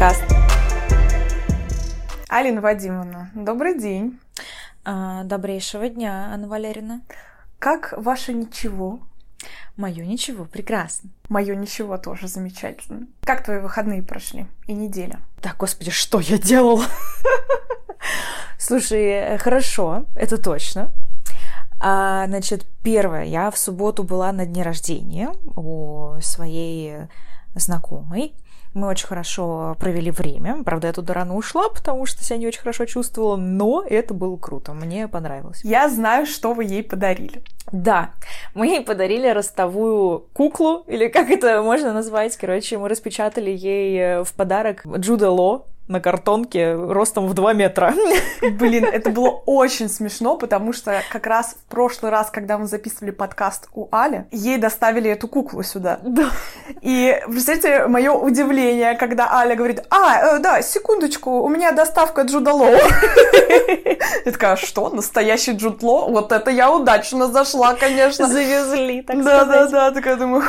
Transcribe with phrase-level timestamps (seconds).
[0.00, 0.24] подкаст.
[2.30, 4.18] Алина Вадимовна, добрый день.
[4.82, 7.02] А, добрейшего дня, Анна Валерьевна.
[7.58, 9.00] Как ваше ничего?
[9.76, 11.10] Мое ничего, прекрасно.
[11.28, 13.08] Мое ничего тоже замечательно.
[13.24, 15.20] Как твои выходные прошли и неделя?
[15.42, 16.86] Да, господи, что я делала?
[18.58, 20.94] Слушай, э, хорошо, это точно.
[21.78, 27.06] А, значит, первое, я в субботу была на дне рождения у своей
[27.54, 28.34] знакомой.
[28.72, 30.62] Мы очень хорошо провели время.
[30.64, 34.36] Правда, я туда рано ушла, потому что себя не очень хорошо чувствовала, но это было
[34.36, 34.72] круто.
[34.72, 35.60] Мне понравилось.
[35.64, 37.42] Я знаю, что вы ей подарили.
[37.72, 38.10] Да,
[38.54, 42.36] мы ей подарили ростовую куклу, или как это можно назвать.
[42.36, 47.92] Короче, мы распечатали ей в подарок Джуда Ло, на картонке ростом в 2 метра.
[48.42, 53.10] Блин, это было очень смешно, потому что как раз в прошлый раз, когда мы записывали
[53.10, 55.98] подкаст у Али, ей доставили эту куклу сюда.
[56.02, 56.30] Да.
[56.80, 62.70] И представьте мое удивление, когда Аля говорит, а, э, да, секундочку, у меня доставка Джудало.
[64.24, 66.08] Я такая, что, настоящий Джудло?
[66.08, 68.28] Вот это я удачно зашла, конечно.
[68.28, 69.70] Завезли, так да, сказать.
[69.70, 70.44] Да, да, такая думаю,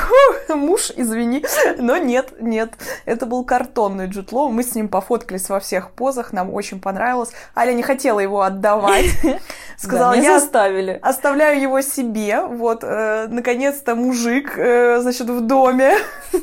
[0.50, 1.44] муж, извини.
[1.78, 2.74] Но нет, нет,
[3.06, 7.32] это был картонный Джудло, мы с ним пофоткали фоткались во всех позах, нам очень понравилось.
[7.56, 9.06] Аля не хотела его отдавать.
[9.78, 11.00] Сказала, я заставили.
[11.02, 12.42] оставляю его себе.
[12.42, 15.94] Вот, э, наконец-то мужик, э, значит, в доме.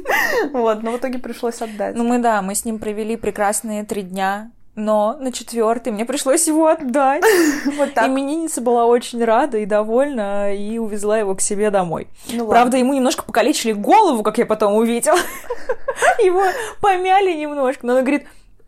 [0.53, 1.95] вот, но в итоге пришлось отдать.
[1.95, 6.47] Ну мы, да, мы с ним провели прекрасные три дня но на четвертый мне пришлось
[6.47, 7.25] его отдать.
[7.77, 8.07] вот так.
[8.07, 12.07] Именинница была очень рада и довольна, и увезла его к себе домой.
[12.33, 15.19] Ну, Правда, ему немножко покалечили голову, как я потом увидела.
[16.19, 16.43] его
[16.81, 18.27] помяли немножко, но она говорит,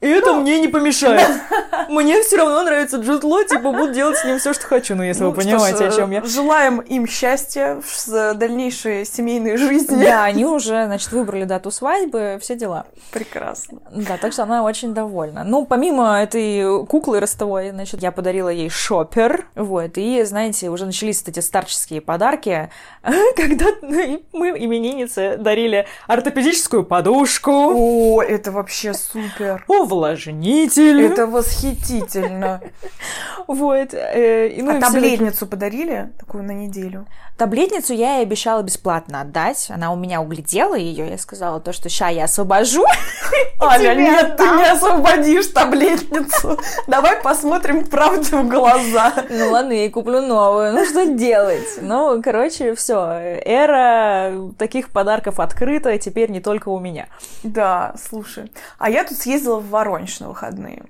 [0.08, 1.28] это мне не помешает.
[1.88, 5.02] Мне все равно нравится Джуд Ло, типа буду делать с ним все, что хочу, ну
[5.02, 6.22] если ну, вы понимаете, о чем я.
[6.24, 10.04] Желаем им счастья в дальнейшей семейной жизни.
[10.04, 12.86] Да, они уже, значит, выбрали дату свадьбы, все дела.
[13.10, 13.80] Прекрасно.
[13.92, 15.44] Да, так что она очень довольна.
[15.44, 21.22] Ну, помимо этой куклы ростовой, значит, я подарила ей шопер, вот, и, знаете, уже начались
[21.26, 22.70] эти старческие подарки,
[23.36, 27.50] когда мы имениннице дарили ортопедическую подушку.
[27.50, 29.64] О, это вообще супер.
[29.68, 31.02] О, увлажнитель.
[31.02, 32.60] Это восхитительно.
[33.46, 33.94] Вот.
[33.94, 37.06] Э, а таблетницу подарили такую на неделю?
[37.36, 39.68] Таблетницу я ей обещала бесплатно отдать.
[39.70, 41.08] Она у меня углядела ее.
[41.08, 42.84] Я сказала то, что ща я освобожу.
[43.62, 46.58] Аля, нет, ты не освободишь таблетницу.
[46.86, 49.12] Давай посмотрим правде в глаза.
[49.30, 50.72] Ну ладно, я ей куплю новую.
[50.72, 51.78] Ну что делать?
[51.80, 53.40] Ну, короче, все.
[53.44, 57.08] Эра таких подарков открыта, теперь не только у меня.
[57.42, 58.52] Да, слушай.
[58.78, 60.82] А я тут съездила в Воронеж на выходные.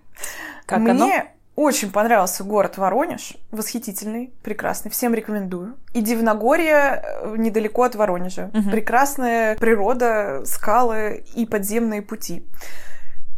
[0.66, 1.22] Как Мне оно?
[1.54, 3.36] Очень понравился город Воронеж.
[3.52, 4.90] Восхитительный, прекрасный.
[4.90, 5.76] Всем рекомендую.
[5.92, 8.50] И Дивногорье э, недалеко от Воронежа.
[8.52, 8.70] Угу.
[8.70, 12.44] Прекрасная природа, скалы и подземные пути.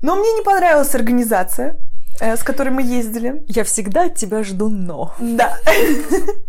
[0.00, 1.76] Но мне не понравилась организация.
[2.20, 3.42] Э, с которой мы ездили.
[3.48, 5.14] Я всегда от тебя жду но.
[5.18, 5.56] Да.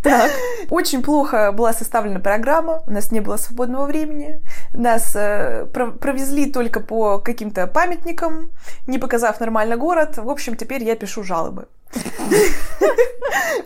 [0.04, 0.32] Так.
[0.70, 4.42] Очень плохо была составлена программа, у нас не было свободного времени,
[4.74, 8.52] нас э, провезли только по каким-то памятникам,
[8.88, 10.18] не показав нормально город.
[10.18, 11.68] В общем, теперь я пишу жалобы.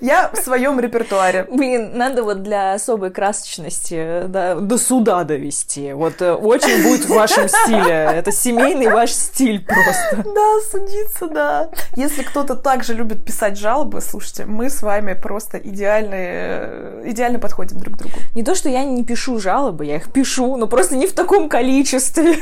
[0.02, 1.48] Я в своем репертуаре.
[1.50, 5.94] Блин, надо вот для особой красочности да, до суда довести.
[5.94, 8.12] Вот э, очень будет в вашем стиле.
[8.14, 10.24] Это семейный ваш стиль просто.
[10.24, 11.70] Да, судиться, да.
[11.96, 17.80] Если кто-то также любит писать жалобы, слушайте, мы с вами просто идеальные, э, идеально подходим
[17.80, 18.16] друг к другу.
[18.36, 21.50] Не то, что я не пишу жалобы, я их пишу, но просто не в таком
[21.50, 22.38] количестве.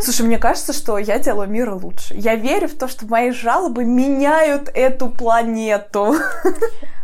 [0.00, 2.14] Слушай, мне кажется, что я делаю мир лучше.
[2.14, 6.16] Я верю в то, что мои жалобы меняют эту планету планету.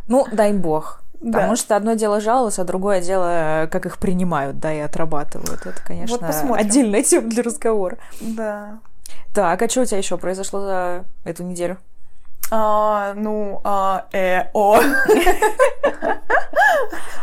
[0.09, 1.01] Ну, дай бог.
[1.21, 1.39] Да.
[1.39, 5.65] Потому что одно дело жаловаться, а другое дело, как их принимают, да, и отрабатывают.
[5.65, 7.99] Это, конечно, вот отдельная тема для разговора.
[8.21, 8.79] Да.
[9.35, 11.79] Так, а что у тебя еще произошло за эту неделю?
[12.51, 14.81] А, ну, а, э, о.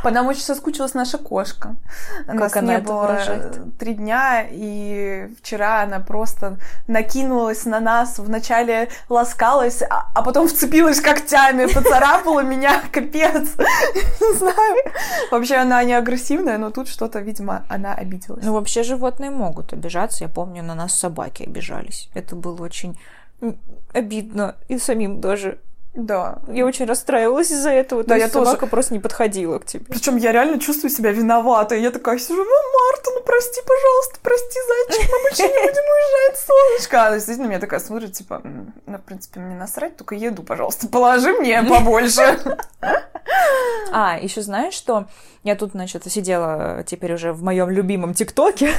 [0.03, 1.75] По нам очень соскучилась наша кошка.
[2.25, 3.77] Как Нас она не это было выражает?
[3.77, 6.57] три дня, и вчера она просто
[6.87, 13.55] накинулась на нас, вначале ласкалась, а, а потом вцепилась когтями, поцарапала меня, капец.
[13.57, 14.83] Не знаю.
[15.31, 18.43] Вообще она не агрессивная, но тут что-то, видимо, она обиделась.
[18.43, 20.25] Ну, вообще животные могут обижаться.
[20.25, 22.09] Я помню, на нас собаки обижались.
[22.13, 22.97] Это было очень
[23.93, 24.55] обидно.
[24.67, 25.59] И самим даже.
[25.93, 26.39] Да.
[26.47, 28.03] Я очень расстраивалась из-за этого.
[28.03, 28.69] Да, я собака тоже...
[28.71, 29.85] просто не подходила к тебе.
[29.87, 31.81] Причем я реально чувствую себя виноватой.
[31.81, 36.45] Я такая сижу, ну, Марта, ну прости, пожалуйста, прости, зайчик, мы больше не будем уезжать,
[36.47, 37.05] солнышко.
[37.05, 41.31] Она действительно меня такая смотрит, типа, ну, в принципе, мне насрать, только еду, пожалуйста, положи
[41.33, 42.39] мне побольше.
[43.95, 45.05] А, еще знаешь, что
[45.43, 48.71] я тут, значит, сидела теперь уже в моем любимом ТикТоке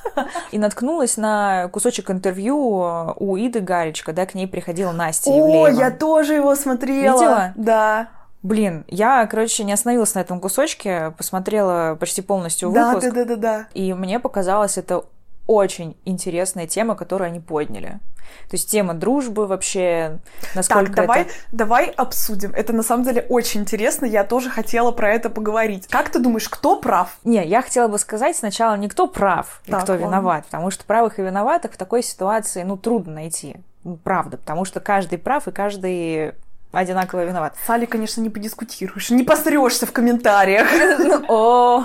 [0.52, 5.90] и наткнулась на кусочек интервью у Иды Гарич, когда к ней приходила Настя О, я
[5.90, 7.14] тоже его смотрела.
[7.14, 7.52] Видела?
[7.56, 8.08] Да.
[8.42, 13.12] Блин, я, короче, не остановилась на этом кусочке, посмотрела почти полностью Да, выпуск.
[13.12, 13.66] да, да, да, да.
[13.74, 15.04] И мне показалось это
[15.46, 18.00] очень интересная тема, которую они подняли.
[18.48, 20.18] То есть тема дружбы вообще,
[20.54, 21.30] насколько Так, давай, это...
[21.52, 22.52] давай обсудим.
[22.52, 24.06] Это на самом деле очень интересно.
[24.06, 25.86] Я тоже хотела про это поговорить.
[25.88, 27.18] Как ты думаешь, кто прав?
[27.24, 30.06] Не, я хотела бы сказать сначала не кто прав и Так, кто ладно.
[30.06, 33.56] виноват, потому что правых и виноватых в такой ситуации, ну, трудно найти.
[33.84, 36.32] Ну, Правда, потому что каждый прав и каждый
[36.76, 37.54] одинаково виноват.
[37.66, 40.68] С Али, конечно, не подискутируешь, не посрешься в комментариях.
[41.04, 41.84] Ну, О,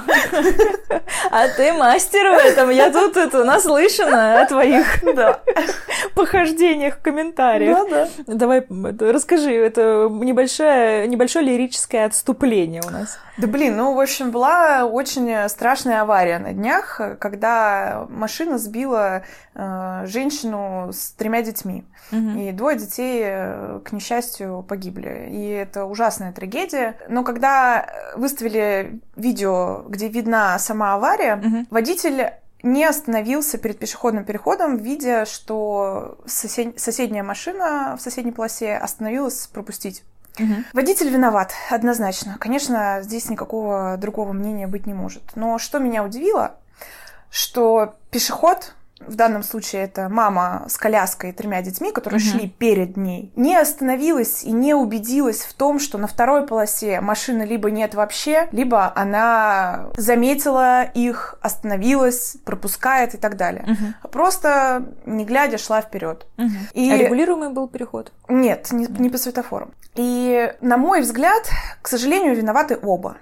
[1.31, 2.69] а ты мастер в этом.
[2.69, 5.41] Я тут это наслышана о твоих Да,
[6.19, 7.87] похождениях в комментариях.
[7.89, 8.33] да, да.
[8.35, 8.65] Давай
[9.11, 13.17] расскажи, это небольшое, небольшое лирическое отступление у нас.
[13.37, 19.23] Да блин, ну, в общем, была очень страшная авария на днях, когда машина сбила
[19.55, 21.85] э, женщину с тремя детьми.
[22.11, 25.27] И двое детей, э, к несчастью, погибли.
[25.31, 26.95] И это ужасная трагедия.
[27.07, 27.85] Но когда
[28.15, 31.67] выставили видео, где видна сама авария, Мгм.
[31.69, 32.31] водитель
[32.63, 40.03] не остановился перед пешеходным переходом, видя, что сосед- соседняя машина в соседней полосе остановилась пропустить.
[40.37, 40.65] Мгм.
[40.73, 42.37] Водитель виноват, однозначно.
[42.39, 45.23] Конечно, здесь никакого другого мнения быть не может.
[45.35, 46.55] Но что меня удивило,
[47.29, 48.73] что пешеход,
[49.07, 52.29] в данном случае это мама с коляской и тремя детьми, которые Мгм.
[52.29, 57.43] шли перед ней, не остановилась и не убедилась в том, что на второй полосе машины
[57.43, 63.63] либо нет вообще, либо она заметила их, остановилась, пропускает и так далее.
[63.67, 63.95] Мгм.
[64.11, 66.27] Просто, не глядя, шла вперед.
[66.37, 66.57] Мгм.
[66.73, 68.11] И- А регулируемый был переход?
[68.27, 69.73] Нет, не, не по светофорам.
[69.95, 71.49] И, на мой взгляд,
[71.81, 73.17] к сожалению, виноваты оба.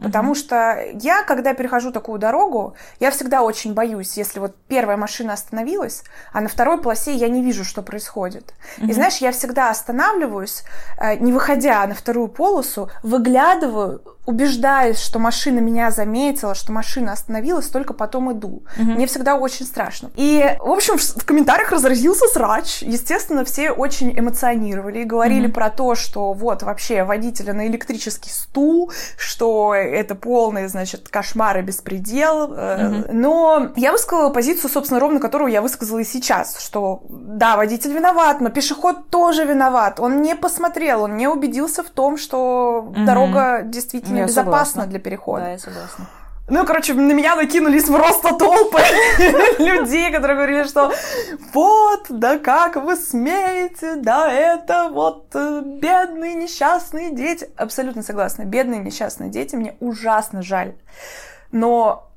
[0.00, 5.32] Потому что я, когда перехожу такую дорогу, я всегда очень боюсь, если вот первая машина
[5.32, 8.54] остановилась, а на второй полосе я не вижу, что происходит.
[8.78, 10.62] И знаешь, я всегда останавливаюсь,
[11.00, 17.68] э, не выходя на вторую полосу, выглядываю, убеждаюсь, что машина меня заметила, что машина остановилась,
[17.68, 18.62] только потом иду.
[18.76, 20.10] Мне всегда очень страшно.
[20.16, 22.82] И, в общем, в, комментариях разразился срач.
[22.82, 25.52] Естественно, все очень эмоционировали и говорили Мгм.
[25.54, 31.62] про то, что вот вообще водителя на электрический стул, что это полный, значит, кошмар и
[31.62, 32.48] беспредел.
[32.48, 33.04] Мгм.
[33.12, 38.40] Но я высказала позицию, собственно, ровно которую я высказала и сейчас, что да, водитель виноват,
[38.40, 40.00] но пешеход тоже виноват.
[40.00, 43.06] Он не посмотрел, он не убедился в том, что Мгм.
[43.06, 44.86] дорога действительно Я безопасна согласна.
[44.86, 45.44] для перехода.
[45.44, 46.06] Да, я согласна.
[46.48, 48.80] Ну, короче, на меня накинулись просто толпы
[49.58, 50.92] людей, которые говорили, что
[51.52, 57.50] вот, да как вы смеете, да это вот э, бедные несчастные дети.
[57.56, 58.44] Абсолютно согласна.
[58.44, 60.74] Бедные несчастные дети, мне ужасно жаль.
[61.52, 62.07] Но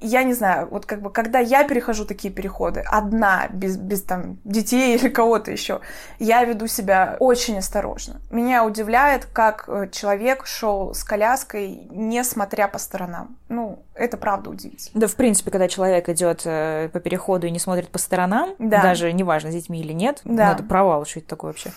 [0.00, 4.38] я не знаю, вот как бы, когда я перехожу такие переходы, одна, без, без там
[4.44, 5.80] детей или кого-то еще,
[6.18, 8.20] я веду себя очень осторожно.
[8.30, 13.36] Меня удивляет, как э, человек шел с коляской, не смотря по сторонам.
[13.48, 15.00] Ну, это правда удивительно.
[15.00, 18.82] Да, в принципе, когда человек идет э, по переходу и не смотрит по сторонам, Да.
[18.82, 20.48] даже неважно, с детьми или нет, Да.
[20.48, 21.70] ну, это провал, что это такое вообще.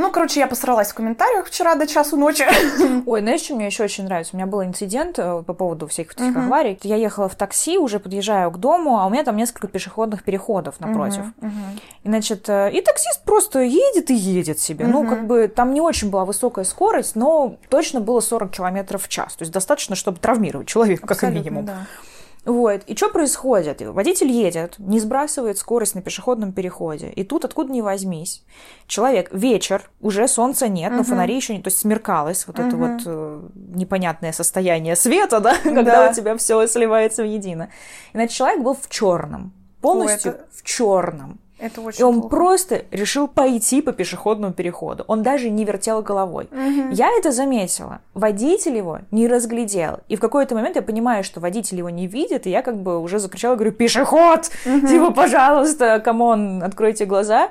[0.00, 2.46] Ну, короче, я посралась в комментариях вчера до часу ночи.
[3.06, 4.34] Ой, знаешь, что мне еще очень нравится?
[4.34, 6.46] У меня был инцидент э, по поводу всех вот этих Мгм.
[6.46, 6.78] аварий.
[6.82, 10.80] Я ехала в такси, уже подъезжаю к дому, а у меня там несколько пешеходных переходов
[10.80, 11.24] напротив.
[11.40, 11.80] Мгм, мгм.
[12.04, 14.86] И, значит, э, и таксист просто едет и едет себе.
[14.86, 15.10] Ну, Мгм.
[15.10, 19.34] как бы там не очень была высокая скорость, но точно было 40 километров в час.
[19.36, 21.66] То есть достаточно, чтобы травмировать человека, как Абсолютно, минимум.
[21.66, 21.86] да.
[22.50, 22.82] Вот.
[22.86, 23.80] И что происходит?
[23.82, 27.08] Водитель едет, не сбрасывает скорость на пешеходном переходе.
[27.10, 28.44] И тут, откуда ни возьмись,
[28.86, 31.04] человек, вечер, уже солнца нет, но Мгм.
[31.06, 31.62] фонари еще не...
[31.62, 32.78] То есть смеркалось, вот это Мгм.
[32.94, 33.40] вот э,
[33.76, 36.10] непонятное состояние света, да, когда Да.
[36.10, 37.70] у тебя все сливается воедино.
[38.12, 39.52] И, значит, человек был в черном.
[39.80, 41.38] Полностью это- в черном.
[41.60, 42.28] Это очень И он плохо.
[42.36, 45.04] просто решил пойти по пешеходному переходу.
[45.06, 46.48] Он даже не вертел головой.
[46.50, 46.90] Мгм.
[46.90, 48.00] Я это заметила.
[48.14, 50.00] Водитель его не разглядел.
[50.08, 52.98] И в какой-то момент я понимаю, что водитель его не видит, и я как бы
[52.98, 54.50] уже закричала, говорю, пешеход!
[54.64, 54.86] Мгм.
[54.86, 57.50] Типа, пожалуйста, come on, откройте глаза.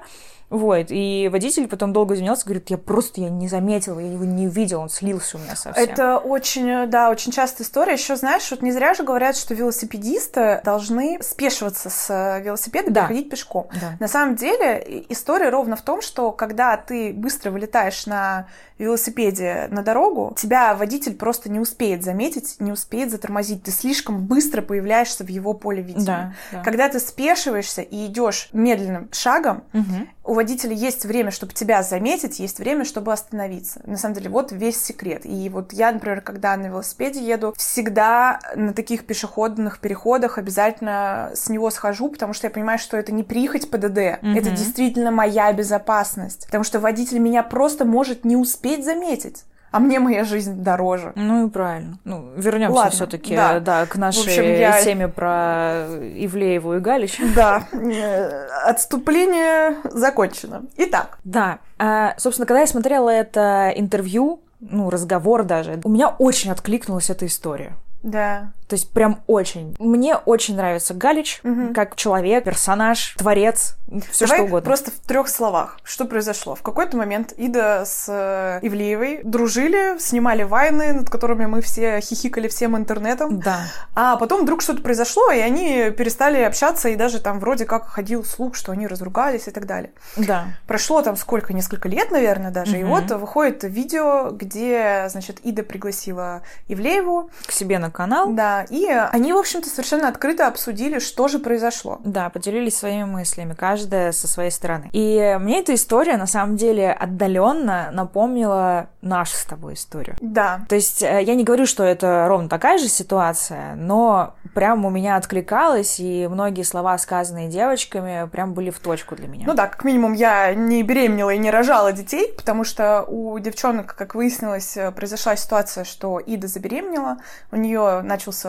[0.49, 4.47] Вот, и водитель потом долго извинялся, говорит, я просто я не заметила, я его не
[4.47, 5.83] увидел, он слился у меня совсем.
[5.83, 7.93] Это очень, да, очень частая история.
[7.93, 12.93] Еще знаешь, вот не зря же говорят, что велосипедисты должны спешиваться с э, велосипеда и
[12.93, 13.01] Да.
[13.07, 13.67] переходить пешком.
[13.79, 13.95] Да.
[13.99, 18.47] На самом деле история ровно в том, что когда ты быстро вылетаешь на
[18.79, 23.63] велосипеде на дорогу, тебя водитель просто не успеет заметить, не успеет затормозить.
[23.63, 26.05] Ты слишком быстро появляешься в его поле видения.
[26.05, 26.63] Да, да.
[26.63, 30.07] Когда ты спешиваешься и идешь медленным шагом, Мгм.
[30.29, 33.81] У водителя есть время, чтобы тебя заметить, есть время, чтобы остановиться.
[33.85, 35.25] На самом деле, вот весь секрет.
[35.25, 41.49] И вот я, например, когда на велосипеде еду, всегда на таких пешеходных переходах обязательно с
[41.49, 44.37] него схожу, потому что я понимаю, что это не прихоть ПДД, mm-hmm.
[44.37, 46.45] это действительно моя безопасность.
[46.45, 51.11] Потому что водитель меня просто может не успеть заметить а мне моя жизнь дороже.
[51.15, 51.97] Ну и правильно.
[52.03, 53.59] Ну, вернемся все-таки да.
[53.59, 54.81] да, к нашей общем, я...
[54.81, 55.85] теме про
[56.15, 57.19] Ивлееву и Галич.
[57.35, 60.63] Да, э, отступление закончено.
[60.77, 61.19] Итак.
[61.23, 67.09] Да, а, собственно, когда я смотрела это интервью, ну, разговор даже, у меня очень откликнулась
[67.09, 67.73] эта история.
[68.03, 68.51] Да.
[68.69, 69.75] То есть прям очень.
[69.79, 71.73] Мне очень нравится Галич угу.
[71.73, 73.77] как человек, персонаж, творец,
[74.11, 74.61] все что угодно.
[74.61, 76.53] Просто в трех словах, что произошло.
[76.53, 82.47] В какой-то момент Ида с э, Ивлеевой дружили, снимали вайны, над которыми мы все хихикали
[82.47, 83.39] всем интернетом.
[83.39, 83.61] Да.
[83.95, 88.23] А потом вдруг что-то произошло, и они перестали общаться, и даже там вроде как ходил
[88.23, 89.93] слух, что они разругались и так далее.
[90.15, 90.49] Да.
[90.67, 92.77] Прошло там сколько, несколько лет, наверное, даже.
[92.77, 92.81] Угу.
[92.81, 98.31] И вот выходит видео, где, значит, Ида пригласила Ивлееву к себе на канал.
[98.33, 101.99] Да, и они, в общем-то, совершенно открыто обсудили, что же произошло.
[102.03, 104.89] Да, поделились своими мыслями, каждая со своей стороны.
[104.93, 110.17] И мне эта история, на самом деле, отдаленно напомнила нашу с тобой историю.
[110.21, 110.61] Да.
[110.67, 114.89] То есть э, я не говорю, что это ровно такая же ситуация, но прям у
[114.89, 119.45] меня откликалось, и многие слова, сказанные девочками, прям были в точку для меня.
[119.47, 123.95] Ну да, как минимум я не беременела и не рожала детей, потому что у девчонок,
[123.95, 127.19] как выяснилось, произошла ситуация, что Ида забеременела,
[127.51, 128.48] у нее начался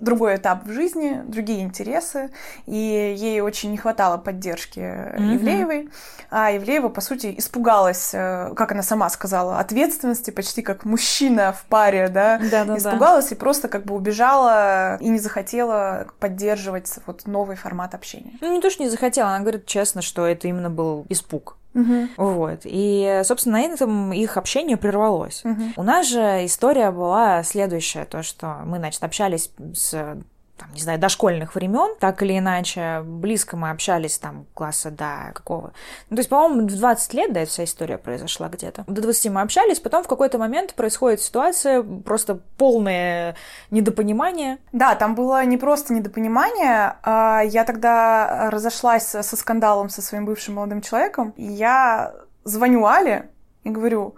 [0.00, 2.30] другой этап в жизни, другие интересы,
[2.66, 5.36] и ей очень не хватало поддержки mm-hmm.
[5.36, 5.88] Ивлеевой,
[6.30, 11.64] а Ивлеева, по сути, испугалась, э, как она сама сказала, ответственности, почти как мужчина в
[11.66, 12.78] паре, да, Да-да-да.
[12.78, 18.32] испугалась и просто как бы убежала и не захотела поддерживать вот новый формат общения.
[18.40, 21.56] Ну, не то, что не захотела, она говорит честно, что это именно был испуг.
[21.74, 22.08] Угу.
[22.16, 22.60] Вот.
[22.64, 25.44] И, собственно, на этом их общение прервалось.
[25.44, 25.62] Угу.
[25.76, 30.16] У нас же история была следующая, то, что мы, значит, общались с
[30.56, 35.72] там, не знаю, дошкольных времен, так или иначе, близко мы общались там класса до какого.
[36.10, 38.84] Ну, то есть, по-моему, в 20 лет, да, эта вся история произошла где-то.
[38.86, 43.34] До 20 мы общались, потом в какой-то момент происходит ситуация, просто полное
[43.70, 44.58] недопонимание.
[44.72, 50.54] Да, там было не просто недопонимание, а я тогда разошлась со скандалом со своим бывшим
[50.54, 53.28] молодым человеком, и я звоню Але
[53.64, 54.14] и говорю,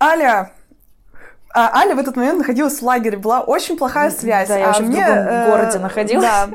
[0.00, 0.52] Аля,
[1.52, 4.48] а Аля в этот момент находилась в лагере, была очень плохая связь.
[4.48, 6.24] Да, я а мне, в другом э, городе находилась.
[6.24, 6.48] Да.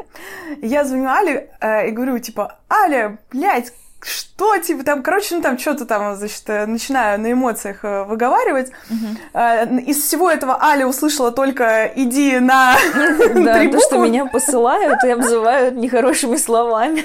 [0.61, 5.59] Я звоню Але э, и говорю, типа, Аля, блядь, что, типа, там, короче, ну, там,
[5.59, 8.71] что-то там, значит, э, начинаю на эмоциях э, выговаривать.
[8.89, 9.79] Угу.
[9.79, 12.77] Из всего этого Аля услышала только «иди на
[13.33, 17.03] Да, то, что меня посылают и обзывают нехорошими словами.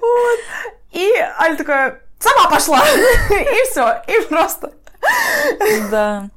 [0.00, 0.38] Вот.
[0.92, 1.10] И
[1.40, 2.80] Аля такая «сама пошла!»
[3.30, 4.72] И все, и просто...
[5.90, 6.28] Да.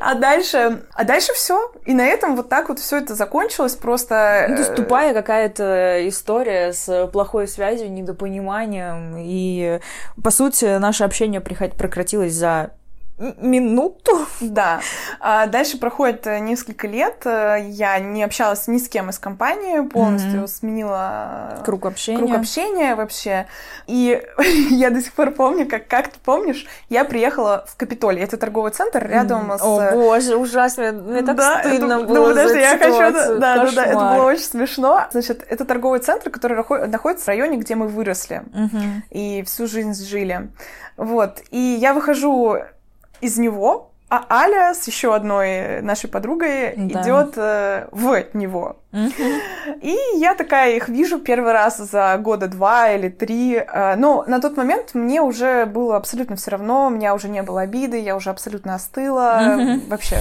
[0.00, 1.72] А дальше, а дальше все.
[1.84, 4.46] И на этом вот так вот все это закончилось просто.
[4.48, 9.16] Ну, то есть тупая какая-то история с плохой связью, недопониманием.
[9.18, 9.80] И,
[10.22, 12.70] по сути, наше общение прекратилось за
[13.18, 14.26] минуту.
[14.40, 14.80] Да.
[15.20, 17.22] А дальше проходит э, несколько лет.
[17.24, 20.46] Э, я не общалась ни с кем из компании, полностью mm-hmm.
[20.46, 22.18] сменила круг общения.
[22.18, 23.46] круг общения вообще.
[23.86, 24.22] И
[24.70, 28.22] я до сих пор помню, как, как ты помнишь, я приехала в Капитолий.
[28.22, 29.58] Это торговый центр рядом mm-hmm.
[29.58, 29.62] с...
[29.62, 30.92] О боже, ужасно.
[30.92, 32.04] Мне так да, стыдно это...
[32.04, 33.12] было ну, за я ситуацию.
[33.12, 33.40] хочу...
[33.40, 35.06] Да, да, да, это было очень смешно.
[35.10, 36.56] Значит, это торговый центр, который
[36.86, 38.42] находится в районе, где мы выросли.
[38.52, 39.00] Mm-hmm.
[39.10, 40.50] И всю жизнь жили.
[40.96, 41.42] Вот.
[41.50, 42.58] И я выхожу
[43.20, 47.02] из него, а Аля с еще одной нашей подругой да.
[47.02, 48.76] идет э, в него.
[49.82, 53.56] И я такая их вижу первый раз за года два или три.
[53.56, 57.42] Э, но на тот момент мне уже было абсолютно все равно, у меня уже не
[57.42, 59.58] было обиды, я уже абсолютно остыла.
[59.88, 60.16] Вообще.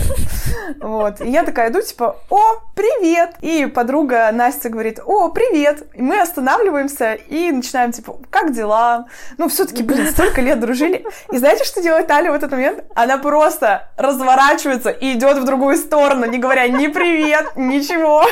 [0.81, 1.21] Вот.
[1.21, 2.41] И я такая иду, типа, о,
[2.75, 3.35] привет!
[3.41, 5.83] И подруга Настя говорит, о, привет!
[5.93, 9.07] И мы останавливаемся и начинаем, типа, как дела?
[9.37, 11.05] Ну, все-таки, блин, столько лет дружили.
[11.31, 12.83] И знаете, что делает Аля в этот момент?
[12.95, 18.25] Она просто разворачивается и идет в другую сторону, не говоря ни привет, ничего.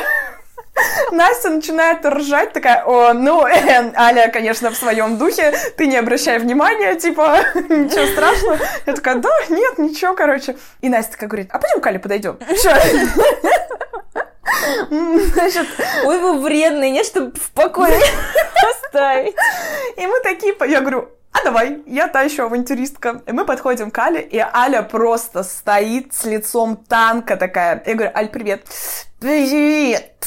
[1.10, 6.38] Настя начинает ржать, такая, о, ну, э, Аля, конечно, в своем духе, ты не обращай
[6.38, 8.58] внимания, типа, ничего страшного.
[8.84, 10.56] Я такая, да, нет, ничего, короче.
[10.82, 12.38] И Настя такая говорит, а пойдем к Али подойдем.
[14.88, 15.66] Значит,
[16.04, 17.98] ой, вы вредные, не чтобы в покое
[18.70, 19.34] оставить.
[19.96, 23.22] И мы такие, я говорю, а давай, я та еще авантюристка.
[23.26, 27.82] И мы подходим к Але, и Аля просто стоит с лицом танка такая.
[27.86, 28.66] Я говорю, Аль, привет.
[29.20, 30.26] Привет.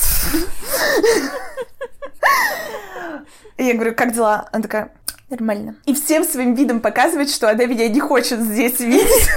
[3.57, 4.47] И я говорю, как дела?
[4.51, 4.91] Она такая,
[5.29, 5.75] Нормально.
[5.85, 9.29] И всем своим видом показывать, что она меня не хочет здесь видеть.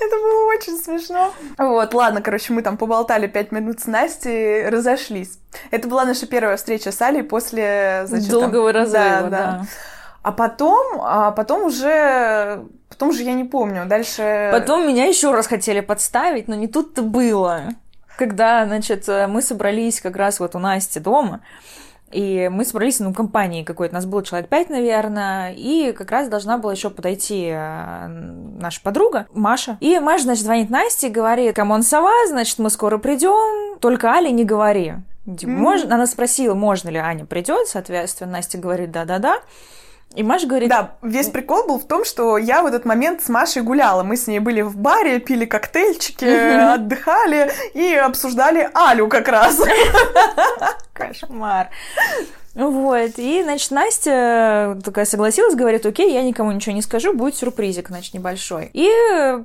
[0.00, 1.34] Это было очень смешно.
[1.56, 5.40] Вот, ладно, короче, мы там поболтали пять минут с Настей, разошлись.
[5.72, 8.82] Это была наша первая встреча с Алей после, значит, Долгого там...
[8.82, 9.28] разрыва, да.
[9.30, 9.66] да.
[10.22, 14.50] А потом, а потом уже, потом уже я не помню, дальше...
[14.52, 17.62] Потом меня еще раз хотели подставить, но не тут-то было.
[18.16, 21.40] Когда, значит, мы собрались как раз вот у Насти дома,
[22.10, 26.56] и мы собрались, ну, компании какой-то, нас было человек пять, наверное, и как раз должна
[26.56, 29.76] была еще подойти э, наша подруга Маша.
[29.80, 34.12] И Маша, значит, звонит Насте и говорит, come on, сова, значит, мы скоро придем, только
[34.12, 34.94] Али не говори.
[35.26, 35.54] Типа, mm-hmm.
[35.54, 35.94] можно...
[35.94, 39.40] Она спросила, можно ли Аня придет, соответственно, Настя говорит, да-да-да.
[40.14, 40.70] И Маша говорит...
[40.70, 44.02] Да, весь прикол был в том, что я в этот момент с Машей гуляла.
[44.02, 49.60] Мы с ней были в баре, пили коктейльчики, отдыхали и обсуждали Алю как раз.
[50.92, 51.68] Кошмар.
[52.58, 57.88] Вот, и, значит, Настя такая согласилась, говорит, окей, я никому ничего не скажу, будет сюрпризик,
[57.88, 58.70] значит, небольшой.
[58.72, 58.90] И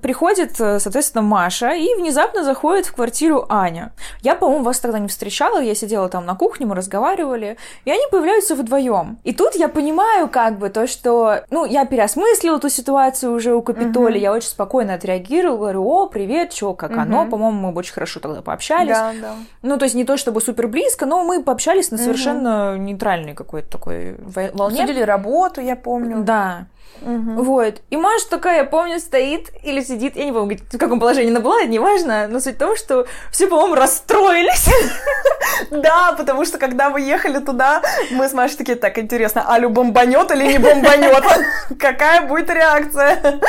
[0.01, 3.93] приходит, соответственно, Маша, и внезапно заходит в квартиру Аня.
[4.22, 8.01] Я, по-моему, вас тогда не встречала, я сидела там на кухне, мы разговаривали, и они
[8.10, 9.20] появляются вдвоем.
[9.24, 13.62] И тут я понимаю, как бы, то, что, ну, я переосмыслила эту ситуацию уже у
[13.62, 14.24] Капитоли, угу.
[14.24, 17.01] я очень спокойно отреагировала, говорю, о, привет, чё, как угу.
[17.01, 18.98] оно, по-моему, мы очень хорошо тогда пообщались.
[18.98, 19.34] Да, да.
[19.62, 22.82] Ну, то есть не то чтобы супер близко, но мы пообщались на совершенно угу.
[22.82, 24.81] не нейтральной какой-то такой волне.
[24.81, 26.24] Обсудили работу, я помню.
[26.24, 26.67] Да.
[27.01, 27.43] Угу.
[27.43, 27.81] Вот.
[27.89, 31.39] И Маша такая, я помню, стоит или сидит, я не помню, в каком положении она
[31.39, 34.69] была, неважно, но суть в том, что все, по-моему, расстроились.
[35.69, 37.81] Да, потому что когда мы ехали туда,
[38.12, 41.24] мы с Машей такие, так, интересно, Алю бомбанет или не бомбанет?
[41.79, 43.39] Какая будет реакция?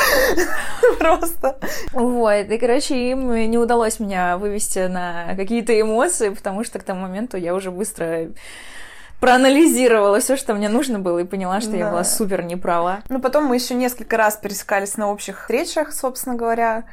[0.99, 1.57] Просто.
[1.93, 7.03] Вот, и, короче, им не удалось меня вывести на какие-то эмоции, потому что к тому
[7.03, 8.29] моменту я уже быстро
[9.25, 11.77] проанализировала все, что мне нужно было, и поняла, что да.
[11.79, 12.99] я была супер неправа.
[13.09, 16.85] Ну, потом мы еще несколько раз пересекались на общих встречах, собственно говоря.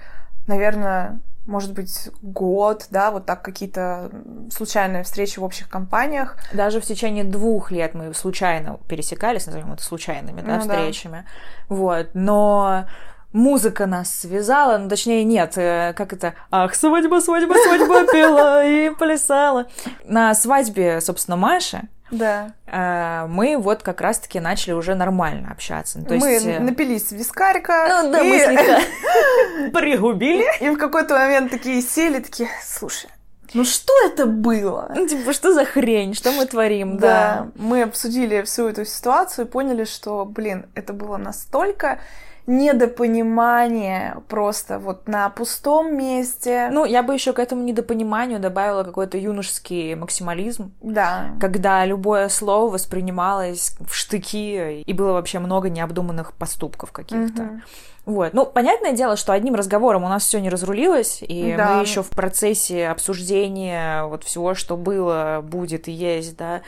[0.48, 4.12] Наверное, может быть, год, да, вот так какие-то
[4.50, 6.38] случайные встречи в общих компаниях.
[6.54, 11.25] Даже в течение двух лет мы случайно пересекались, назовем это случайными, да, ну, встречами.
[11.68, 11.75] Да.
[11.75, 12.86] Вот, но
[13.34, 18.90] музыка нас связала, ну, точнее, нет, э, как это, ах, свадьба, свадьба, свадьба пела и
[18.90, 19.68] плясала.
[20.05, 22.54] На свадьбе, собственно, Маши, да.
[22.68, 26.00] А, мы вот как раз-таки начали уже нормально общаться.
[26.00, 26.46] Ну, то мы есть...
[26.46, 28.04] Э, напились вискарика.
[28.04, 28.30] Ну да, и...
[28.30, 28.80] мы слегка
[29.80, 30.46] пригубили.
[30.60, 33.10] И в какой-то момент такие сели, такие, слушай,
[33.54, 34.92] ну что это было?
[34.96, 37.08] Ну, типа, что за хрень, что мы творим, да.
[37.08, 37.48] да.
[37.56, 42.00] Мы обсудили всю эту ситуацию и поняли, что, блин, это было настолько
[42.48, 46.70] недопонимание просто вот на пустом месте.
[46.72, 50.74] Ну, я бы еще к этому недопониманию добавила какой-то юношеский максимализм.
[50.82, 51.32] Да.
[51.40, 57.44] Когда любое слово воспринималось в штыки, и было вообще много необдуманных поступков каких-то.
[57.44, 57.62] Угу.
[58.06, 58.34] Вот.
[58.34, 61.75] Ну, понятное дело, что одним разговором у нас все не разрулилось, и да.
[61.75, 66.62] мы еще в процессе обсуждения вот всего, что было, будет и есть, да,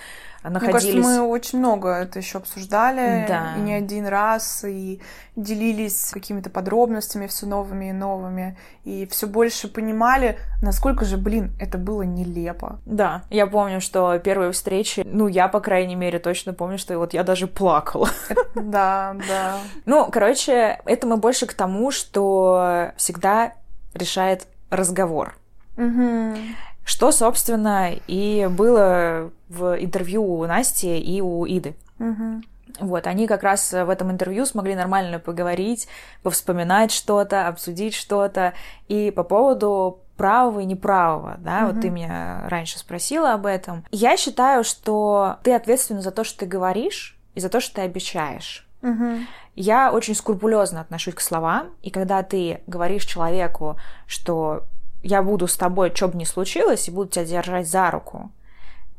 [0.43, 0.83] находились...
[0.83, 3.55] Мне кажется, мы очень много это еще обсуждали, да.
[3.57, 5.01] и не один раз, и
[5.35, 11.77] делились какими-то подробностями все новыми и новыми, и все больше понимали, насколько же, блин, это
[11.77, 12.79] было нелепо.
[12.85, 17.13] Да, я помню, что первые встречи, ну, я, по крайней мере, точно помню, что вот
[17.13, 18.09] я даже плакала.
[18.55, 19.57] Да, да.
[19.85, 23.53] Ну, короче, это мы больше к тому, что всегда
[23.93, 25.35] решает разговор.
[25.77, 26.35] Угу.
[26.83, 31.75] Что, собственно, и было в интервью у Насти и у Иды.
[31.99, 32.41] Угу.
[32.79, 35.87] Вот, они как раз в этом интервью смогли нормально поговорить,
[36.23, 38.53] повспоминать что-то, обсудить что-то.
[38.87, 43.83] И по поводу правого и неправого, да, mm вот ты меня раньше спросила об этом.
[43.91, 47.81] Я считаю, что ты ответственна за то, что ты говоришь, и за то, что ты
[47.81, 48.67] обещаешь.
[48.81, 49.21] mm
[49.55, 54.63] Я очень скрупулезно отношусь к словам, и когда ты говоришь человеку, что
[55.03, 58.31] я буду с тобой, что бы ни случилось, и буду тебя держать за руку,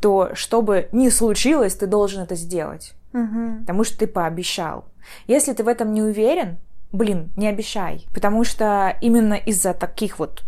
[0.00, 2.94] то чтобы не случилось, ты должен это сделать.
[3.12, 3.60] Угу.
[3.60, 4.84] Потому что ты пообещал.
[5.26, 6.58] Если ты в этом не уверен,
[6.92, 8.06] блин, не обещай.
[8.12, 10.44] Потому что именно из-за таких вот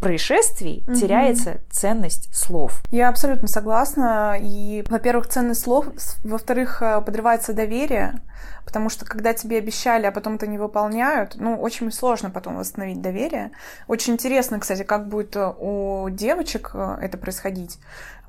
[0.00, 0.94] происшествий угу.
[0.94, 2.82] теряется ценность слов.
[2.90, 4.36] Я абсолютно согласна.
[4.40, 5.86] И, во-первых, ценность слов,
[6.24, 8.20] во-вторых, э, подрывается доверие,
[8.64, 13.00] потому что когда тебе обещали, а потом это не выполняют, ну, очень сложно потом восстановить
[13.00, 13.50] доверие.
[13.88, 17.78] Очень интересно, кстати, как будет э, у девочек э, это происходить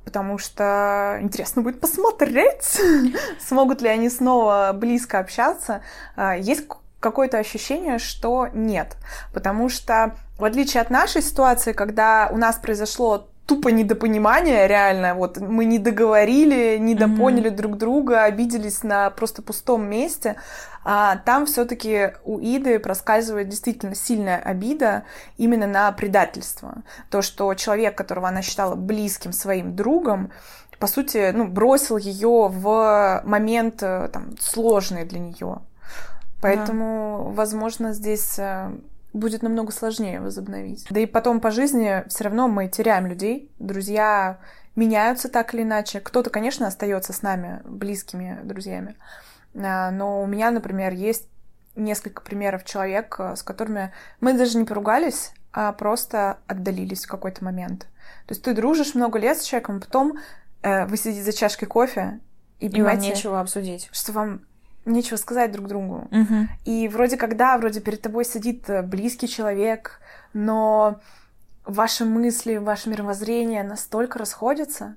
[0.06, 2.80] потому что интересно будет посмотреть,
[3.40, 5.82] смогут ли они снова близко общаться.
[6.40, 6.68] Есть
[7.00, 8.98] какое-то ощущение, что нет,
[9.34, 15.38] потому что в отличие от нашей ситуации, когда у нас произошло тупо недопонимание, реально, вот
[15.40, 17.56] мы не договорили, недопоняли mm-hmm.
[17.56, 20.36] друг друга, обиделись на просто пустом месте,
[20.84, 25.04] а там все-таки у Иды проскальзывает действительно сильная обида
[25.38, 26.84] именно на предательство.
[27.10, 30.32] То, что человек, которого она считала близким своим другом,
[30.78, 35.60] по сути, ну, бросил ее в момент э, там, сложный для нее.
[36.42, 37.36] Поэтому, да.
[37.36, 38.72] возможно, здесь э,
[39.14, 40.86] будет намного сложнее возобновить.
[40.90, 43.52] Да и потом по жизни все равно мы теряем людей.
[43.60, 44.40] Друзья
[44.76, 46.00] меняются так или иначе.
[46.00, 48.96] Кто-то, конечно, остается с нами близкими друзьями.
[49.56, 51.28] А, но у меня, например, есть
[51.76, 57.44] несколько примеров человек, э, с которыми мы даже не поругались, а просто отдалились в какой-то
[57.44, 57.88] момент.
[58.26, 60.18] То есть ты дружишь много лет с человеком, потом
[60.62, 62.20] э, вы сидите за чашкой кофе
[62.60, 63.90] и, и вам нечего обсудить.
[63.92, 64.42] Что вам
[64.92, 66.08] нечего сказать друг другу.
[66.12, 66.48] Угу.
[66.66, 70.00] И вроде когда, вроде перед тобой сидит э, близкий человек,
[70.34, 71.00] но
[71.66, 74.96] ваши мысли, ваше мировоззрение настолько расходятся,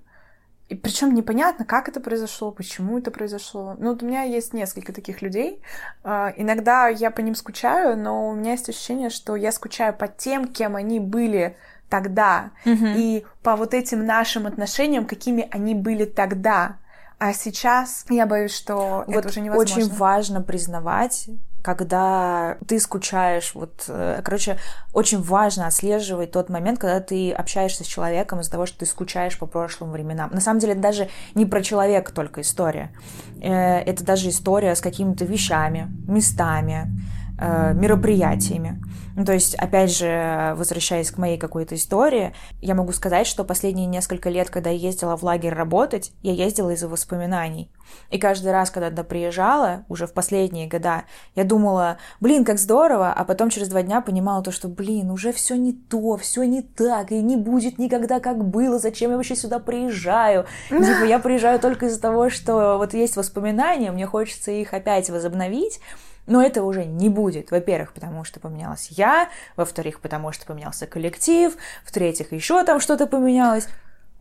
[0.69, 3.77] и причем непонятно, как это произошло, почему это произошло.
[3.79, 5.61] Ну, вот у меня есть несколько таких людей.
[6.03, 10.09] А, иногда я по ним скучаю, но у меня есть ощущение, что я скучаю по
[10.09, 11.57] тем, кем они были
[11.91, 12.87] тогда, угу.
[12.97, 16.79] и по вот этим нашим отношениям, какими они были тогда.
[17.25, 19.77] А сейчас я боюсь, что вот это уже невозможно.
[19.77, 21.29] Очень важно признавать,
[21.63, 24.59] когда ты скучаешь, вот, э, короче,
[24.93, 29.39] очень важно отслеживать тот момент, когда ты общаешься с человеком из-за того, что ты скучаешь
[29.39, 30.31] по прошлым временам.
[30.33, 32.93] На самом деле, это даже не про человека только история.
[33.41, 36.91] Э, это даже история с какими-то вещами, местами,
[37.39, 38.81] мероприятиями.
[39.15, 43.87] Ну, то есть, опять же, возвращаясь к моей какой-то истории, я могу сказать, что последние
[43.87, 47.71] несколько лет, когда я ездила в лагерь работать, я ездила из-за воспоминаний.
[48.11, 51.03] И каждый раз, когда туда приезжала, уже в последние года,
[51.35, 55.33] я думала, блин, как здорово, а потом через два дня понимала то, что, блин, уже
[55.33, 59.37] все не то, все не так, и не будет никогда как было, зачем я вообще
[59.37, 60.47] сюда приезжаю?
[60.71, 65.81] Типа, я приезжаю только из-за того, что вот есть воспоминания, мне хочется их опять возобновить,
[66.27, 67.51] но этого уже не будет.
[67.51, 71.55] Во-первых, потому что поменялась я, во-вторых, потому что поменялся коллектив,
[71.85, 73.69] в-третьих, еще там что-то поменялось.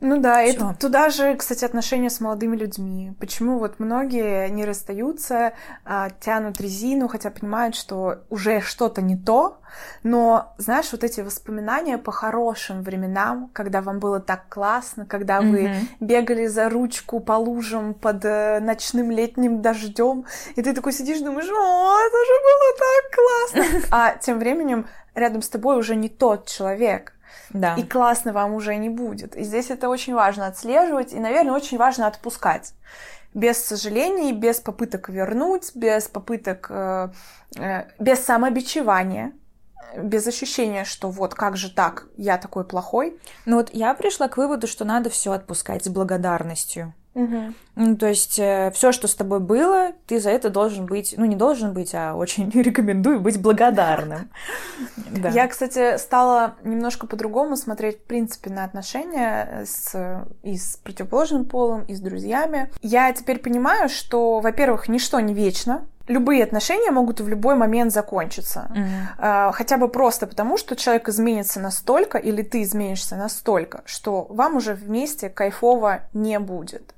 [0.01, 3.13] Ну да, и туда же, кстати, отношения с молодыми людьми.
[3.19, 5.53] Почему вот многие не расстаются,
[5.85, 9.59] а, тянут резину, хотя понимают, что уже что-то не то,
[10.01, 15.51] но, знаешь, вот эти воспоминания по хорошим временам, когда вам было так классно, когда mm-hmm.
[15.51, 21.19] вы бегали за ручку по лужам под э, ночным летним дождем, и ты такой сидишь,
[21.19, 23.87] думаешь, о, это же было так классно.
[23.91, 27.13] А тем временем рядом с тобой уже не тот человек,
[27.53, 27.75] да.
[27.75, 29.35] и классно вам уже не будет.
[29.35, 32.73] И здесь это очень важно отслеживать, и, наверное, очень важно отпускать.
[33.33, 37.09] Без сожалений, без попыток вернуть, без попыток, э,
[37.57, 39.31] э, без самобичевания,
[39.97, 43.19] без ощущения, что вот как же так, я такой плохой.
[43.45, 46.93] Ну вот я пришла к выводу, что надо все отпускать с благодарностью.
[47.13, 47.53] Угу.
[47.75, 51.25] Ну, то есть э, все, что с тобой было, ты за это должен быть, ну
[51.25, 54.29] не должен быть, а очень рекомендую быть благодарным.
[55.09, 55.29] Да.
[55.29, 61.83] Я, кстати, стала немножко по-другому смотреть, в принципе, на отношения с, и с противоположным полом,
[61.83, 62.71] и с друзьями.
[62.81, 68.71] Я теперь понимаю, что, во-первых, ничто не вечно, любые отношения могут в любой момент закончиться.
[68.73, 69.51] Mm-hmm.
[69.53, 74.73] Хотя бы просто потому, что человек изменится настолько, или ты изменишься настолько, что вам уже
[74.73, 76.93] вместе кайфово не будет.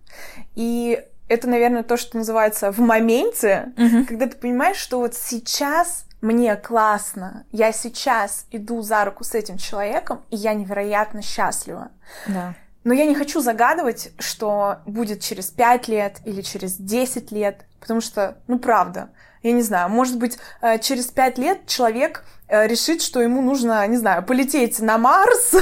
[0.56, 4.06] И это, наверное, то, что называется в моменте, mm-hmm.
[4.06, 9.58] когда ты понимаешь, что вот сейчас мне классно, я сейчас иду за руку с этим
[9.58, 11.92] человеком, и я невероятно счастлива.
[12.28, 12.56] Да.
[12.84, 18.02] Но я не хочу загадывать, что будет через 5 лет или через 10 лет, потому
[18.02, 19.10] что, ну, правда,
[19.42, 22.24] я не знаю, может быть, э, через 5 лет человек
[22.54, 25.54] решит, что ему нужно, не знаю, полететь на Марс,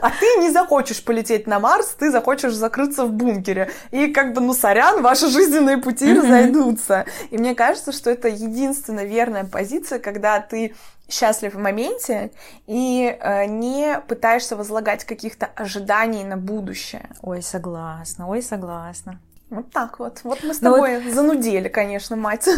[0.00, 3.70] а ты не захочешь полететь на Марс, ты захочешь закрыться в бункере.
[3.90, 7.06] И как бы, ну, сорян, ваши жизненные пути разойдутся.
[7.30, 10.74] И мне кажется, что это единственная верная позиция, когда ты
[11.08, 12.30] счастлив в моменте
[12.66, 17.10] и э, не пытаешься возлагать каких-то ожиданий на будущее.
[17.22, 19.18] Ой, согласна, ой, согласна.
[19.50, 20.20] Вот так вот.
[20.24, 21.12] Вот мы с ну тобой вот...
[21.12, 22.48] занудели, конечно, мать.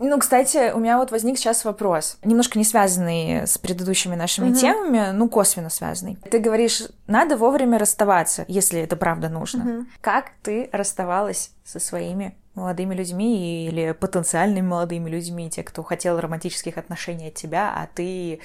[0.00, 4.56] Ну, кстати, у меня вот возник сейчас вопрос, немножко не связанный с предыдущими нашими угу.
[4.58, 6.16] темами, ну, косвенно связанный.
[6.30, 9.62] Ты говоришь, надо вовремя расставаться, если это правда нужно.
[9.62, 9.86] Угу.
[10.00, 16.78] Как ты расставалась со своими молодыми людьми или потенциальными молодыми людьми, те, кто хотел романтических
[16.78, 18.40] отношений от тебя, а ты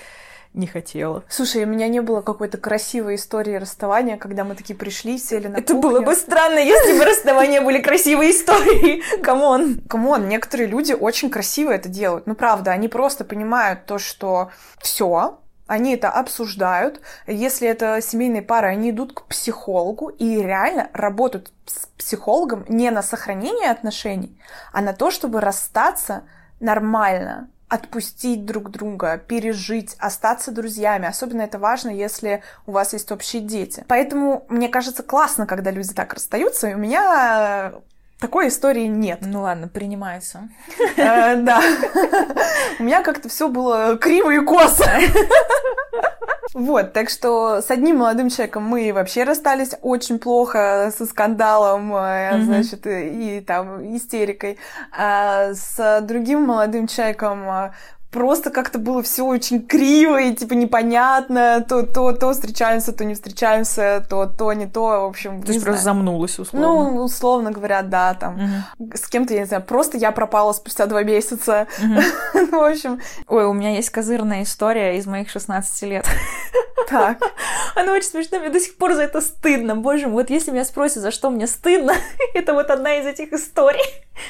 [0.56, 1.24] не хотела.
[1.30, 5.58] Слушай, у меня не было какой-то красивой истории расставания, когда мы такие пришли, сели на
[5.58, 5.90] Это кухню.
[5.90, 9.04] было бы странно, если бы расставания были красивые истории.
[9.22, 9.82] Come on.
[9.88, 12.28] Come on, некоторые люди очень красиво это делают.
[12.28, 17.02] Ну, правда, они просто понимают то, что все, они это обсуждают.
[17.28, 23.02] Если это семейные пары, они идут к психологу и реально работают с психологом не на
[23.02, 24.40] сохранение отношений,
[24.72, 26.24] а на то, чтобы расстаться
[26.60, 31.08] нормально, отпустить друг друга, пережить, остаться друзьями.
[31.08, 33.84] Особенно это важно, если у вас есть общие дети.
[33.88, 36.68] Поэтому мне кажется классно, когда люди так расстаются.
[36.68, 37.74] И у меня
[38.20, 39.20] такой истории нет.
[39.22, 40.48] Ну ладно, принимается.
[40.96, 41.62] Э, да.
[42.80, 44.86] У меня как-то все было криво и косо.
[46.56, 52.44] Вот, так что с одним молодым человеком мы вообще расстались очень плохо, со скандалом, mm-hmm.
[52.44, 54.58] значит, и, и там истерикой.
[54.98, 57.74] А с другим молодым человеком
[58.12, 63.14] просто как-то было все очень криво и типа непонятно, то, то, то встречаемся, то не
[63.14, 65.44] встречаемся, то, то, не то, в общем.
[65.44, 66.68] То есть просто замнулась, условно.
[66.68, 68.64] Ну, условно говоря, да, там.
[68.80, 68.92] Угу.
[68.96, 71.68] С кем-то, я не знаю, просто я пропала спустя два месяца.
[71.80, 72.02] Угу.
[72.52, 73.02] ну, в общем.
[73.28, 76.06] Ой, у меня есть козырная история из моих 16 лет.
[76.88, 77.20] Так.
[77.76, 79.76] Она очень смешная, мне до сих пор за это стыдно.
[79.76, 81.94] Боже мой, вот если меня спросят, за что мне стыдно,
[82.34, 83.84] это вот одна из этих историй.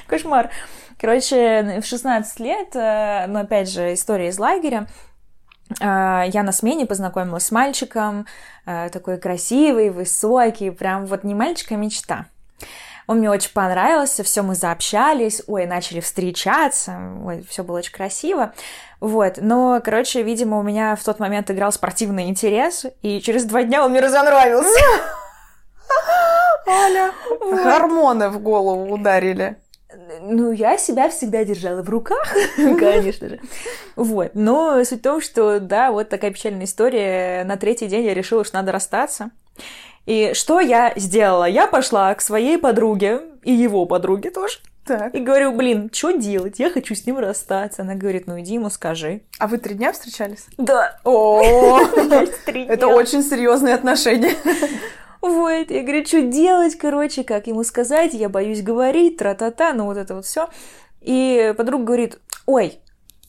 [0.08, 0.50] Кошмар.
[1.00, 4.88] Короче, в 16 лет, э, но опять же, история из лагеря,
[5.82, 8.26] э, я на смене познакомилась с мальчиком,
[8.66, 12.28] э, такой красивый, высокий, прям вот не мальчик, а мечта.
[13.08, 18.54] Он мне очень понравился, все мы заобщались, ой, начали встречаться, ой, все было очень красиво.
[19.00, 23.64] Вот, но, короче, видимо, у меня в тот момент играл спортивный интерес, и через два
[23.64, 24.80] дня он мне разонравился.
[26.68, 29.58] Аля, гормоны в голову ударили.
[30.28, 33.40] Ну, я себя всегда держала в руках, конечно же.
[33.96, 34.32] Вот.
[34.34, 37.44] Но суть в том, что, да, вот такая печальная история.
[37.44, 39.30] На третий день я решила, что надо расстаться.
[40.06, 41.46] И что я сделала?
[41.46, 44.58] Я пошла к своей подруге и его подруге тоже.
[44.86, 45.16] Так.
[45.16, 46.60] И говорю, блин, что делать?
[46.60, 47.82] Я хочу с ним расстаться.
[47.82, 49.22] Она говорит, ну иди ему скажи.
[49.40, 50.46] А вы три дня встречались?
[50.58, 51.00] Да.
[51.04, 51.80] О,
[52.46, 54.36] это очень серьезные отношения.
[55.26, 59.98] Вот, я говорю, что делать, короче, как ему сказать, я боюсь говорить, тра-та-та, ну вот
[59.98, 60.50] это вот все.
[61.02, 62.80] И подруга говорит, ой,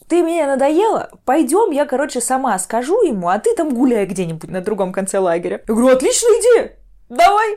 [0.07, 4.61] ты меня надоела, пойдем, я, короче, сама скажу ему, а ты там гуляй где-нибудь на
[4.61, 5.63] другом конце лагеря.
[5.67, 6.73] Я говорю, отличная идея,
[7.09, 7.57] давай.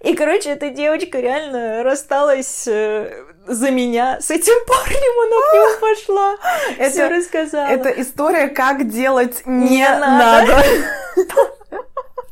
[0.00, 3.10] И, короче, эта девочка реально рассталась э,
[3.46, 6.36] за меня с этим парнем, она к нему пошла,
[6.78, 7.68] это, все рассказала.
[7.68, 10.56] Это история, как делать не, не надо.
[10.56, 10.64] надо.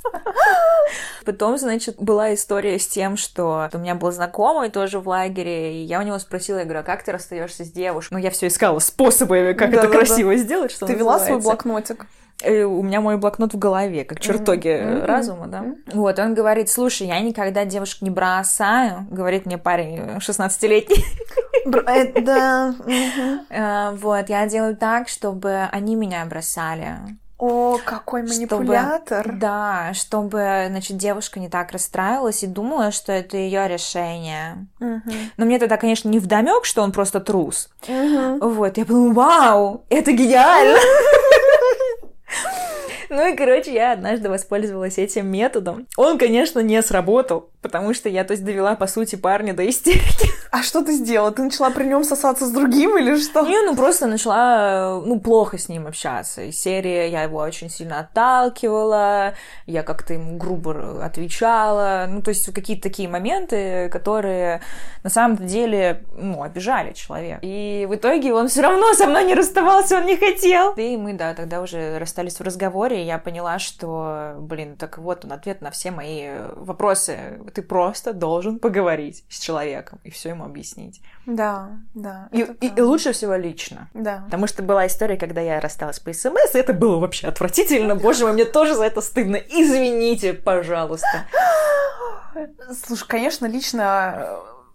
[1.24, 5.84] Потом, значит, была история с тем, что у меня был знакомый тоже в лагере, и
[5.84, 8.14] я у него спросила, я говорю, а как ты расстаешься с девушкой?
[8.14, 10.38] Ну, я все искала способы, как да, это да, красиво да.
[10.38, 12.06] сделать, что Ты вела свой блокнотик?
[12.42, 15.04] Э, у меня мой блокнот в голове, как чертоги mm-hmm.
[15.04, 15.60] разума, да.
[15.60, 15.90] Mm-hmm.
[15.94, 21.04] Вот, он говорит, слушай, я никогда девушек не бросаю, говорит мне парень 16-летний.
[21.66, 22.74] Э, да.
[23.50, 26.96] Э, вот, я делаю так, чтобы они меня бросали.
[27.40, 29.22] О, какой манипулятор!
[29.24, 34.66] Чтобы, да, чтобы, значит, девушка не так расстраивалась и думала, что это ее решение.
[34.78, 35.10] Угу.
[35.38, 37.70] Но мне тогда, конечно, не вдомек, что он просто трус.
[37.88, 38.46] Угу.
[38.50, 40.78] Вот, я подумала, вау, это гениально!
[43.10, 45.88] Ну и, короче, я однажды воспользовалась этим методом.
[45.96, 50.30] Он, конечно, не сработал, потому что я, то есть, довела, по сути, парня до истерики.
[50.52, 51.30] А что ты сделала?
[51.30, 53.42] Ты начала при нем сосаться с другим или что?
[53.46, 56.42] Не, ну просто начала, ну, плохо с ним общаться.
[56.42, 59.34] Из серии я его очень сильно отталкивала,
[59.66, 62.06] я как-то ему грубо отвечала.
[62.08, 64.60] Ну, то есть какие-то такие моменты, которые
[65.02, 67.40] на самом деле, ну, обижали человека.
[67.42, 70.74] И в итоге он все равно со мной не расставался, он не хотел.
[70.74, 75.24] И мы, да, тогда уже расстались в разговоре, и я поняла, что, блин, так вот
[75.24, 77.40] он ответ на все мои вопросы.
[77.54, 81.00] Ты просто должен поговорить с человеком, и все ему объяснить.
[81.26, 82.28] Да, да.
[82.32, 83.88] И, и, и лучше всего лично.
[83.94, 84.22] Да.
[84.26, 87.94] Потому что была история, когда я рассталась по СМС, и это было вообще отвратительно.
[87.94, 89.36] Боже мой, мне тоже за это стыдно.
[89.36, 91.26] Извините, пожалуйста.
[92.86, 94.14] Слушай, конечно, лично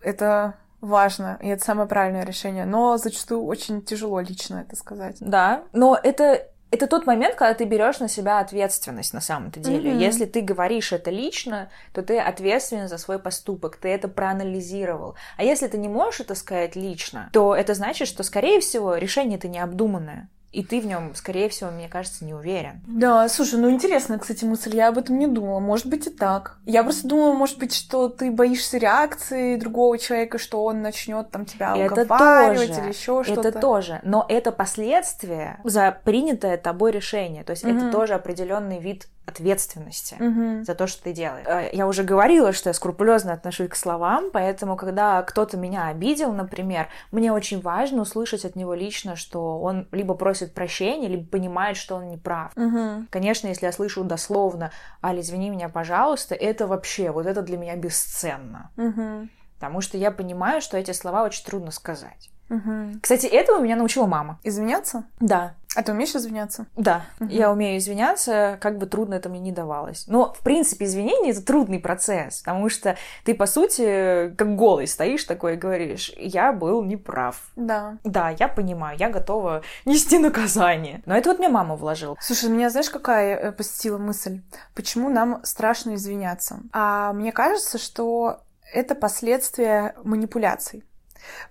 [0.02, 5.18] э, это важно, и это самое правильное решение, но зачастую очень тяжело лично это сказать.
[5.20, 9.92] Да, но это это тот момент, когда ты берешь на себя ответственность на самом-то деле.
[9.92, 10.00] Mm-hmm.
[10.00, 15.16] Если ты говоришь это лично, то ты ответственен за свой поступок, ты это проанализировал.
[15.38, 19.38] А если ты не можешь это сказать лично, то это значит, что, скорее всего, решение
[19.38, 22.82] это необдуманное и ты в нем, скорее всего, мне кажется, не уверен.
[22.88, 25.60] Да, слушай, ну интересная, кстати, мысль, я об этом не думала.
[25.60, 26.58] Может быть и так.
[26.66, 31.46] Я просто думала, может быть, что ты боишься реакции другого человека, что он начнет там
[31.46, 33.50] тебя это уговаривать тоже, или еще что-то.
[33.50, 37.44] Это тоже, но это последствия за принятое тобой решение.
[37.44, 37.78] То есть mm-hmm.
[37.78, 40.64] это тоже определенный вид ответственности угу.
[40.64, 41.46] за то, что ты делаешь.
[41.48, 46.32] Э, я уже говорила, что я скрупулезно отношусь к словам, поэтому, когда кто-то меня обидел,
[46.32, 51.78] например, мне очень важно услышать от него лично, что он либо просит прощения, либо понимает,
[51.78, 52.52] что он не прав.
[52.56, 53.08] Угу.
[53.10, 54.72] Конечно, если я слышу дословно,
[55.04, 58.72] Аля, извини меня, пожалуйста, это вообще, вот это для меня бесценно.
[58.78, 59.30] Угу.
[59.56, 62.30] Потому что я понимаю, что эти слова очень трудно сказать.
[62.50, 63.00] Угу.
[63.02, 64.40] Кстати, этого меня научила мама.
[64.44, 65.06] Извиняться?
[65.20, 65.56] Да.
[65.76, 66.68] А ты умеешь извиняться?
[66.76, 67.30] Да, угу.
[67.30, 70.06] я умею извиняться, как бы трудно это мне не давалось.
[70.08, 75.24] Но, в принципе, извинение— это трудный процесс, потому что ты, по сути, как голый стоишь
[75.26, 77.42] такой и говоришь, я был неправ.
[77.56, 77.98] Да.
[78.04, 81.02] Да, я понимаю, я готова нести наказание.
[81.06, 82.16] Но это вот мне мама вложила.
[82.22, 84.42] Слушай, меня знаешь, какая э, посетила мысль?
[84.74, 86.60] Почему нам страшно извиняться?
[86.72, 88.40] А мне кажется, что
[88.74, 90.84] это последствия манипуляций.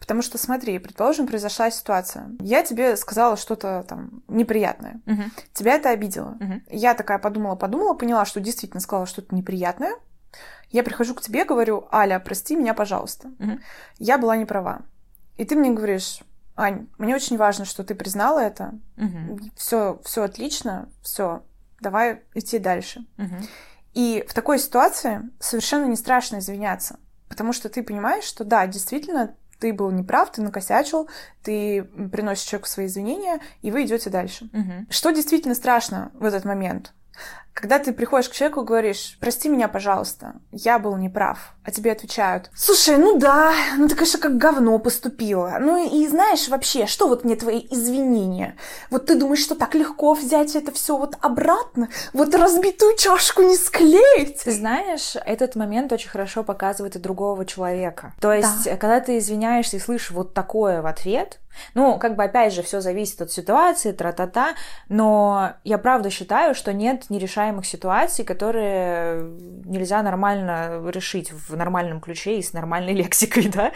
[0.00, 2.30] Потому что, смотри, предположим, произошла ситуация.
[2.40, 5.00] Я тебе сказала что-то там неприятное.
[5.06, 5.22] Угу.
[5.52, 6.36] Тебя это обидело.
[6.40, 6.62] Угу.
[6.70, 9.94] Я такая подумала, подумала, поняла, что действительно сказала что-то неприятное.
[10.70, 13.28] Я прихожу к тебе, говорю, Аля, прости меня, пожалуйста.
[13.38, 13.58] Угу.
[13.98, 14.82] Я была не права.
[15.36, 16.20] И ты мне говоришь,
[16.56, 18.74] Ань, мне очень важно, что ты признала это.
[18.96, 19.40] Угу.
[19.56, 21.42] Все, все отлично, все,
[21.80, 23.04] давай идти дальше.
[23.18, 23.36] Угу.
[23.94, 29.34] И в такой ситуации совершенно не страшно извиняться, потому что ты понимаешь, что да, действительно,
[29.58, 31.08] ты был неправ, ты накосячил,
[31.42, 34.48] ты приносишь человеку свои извинения, и вы идете дальше.
[34.52, 34.86] Угу.
[34.90, 36.92] Что действительно страшно в этот момент?
[37.54, 41.92] Когда ты приходишь к человеку и говоришь, прости меня, пожалуйста, я был неправ, а тебе
[41.92, 45.56] отвечают, слушай, ну да, ну ты, конечно, как говно поступила.
[45.60, 48.56] Ну и знаешь, вообще, что вот мне твои извинения?
[48.90, 51.88] Вот ты думаешь, что так легко взять это все вот обратно?
[52.12, 54.42] Вот разбитую чашку не склеить?
[54.42, 58.14] Ты знаешь, этот момент очень хорошо показывает и другого человека.
[58.20, 58.76] То есть, да.
[58.76, 61.38] когда ты извиняешься и слышишь вот такое в ответ,
[61.74, 64.54] ну, как бы, опять же, все зависит от ситуации, тра-та-та,
[64.88, 69.22] но я правда считаю, что нет нерешаемых ситуаций, которые
[69.64, 73.72] нельзя нормально решить в нормальном ключе и с нормальной лексикой, да.